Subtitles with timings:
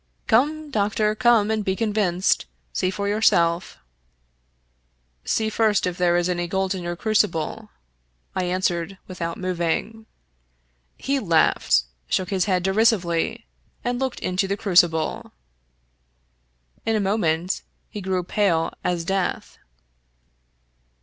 [0.27, 2.47] "Come, doctor, come and be convinced.
[2.73, 3.77] See for yourself.""
[5.33, 7.69] See first if there is any gold in your crucible,"
[8.35, 10.07] I an swered, without moving.
[10.97, 13.45] He laughed, shook his head derisively,
[13.83, 15.33] and looked into the crucible.
[16.83, 19.59] In a moment he grew pale as death.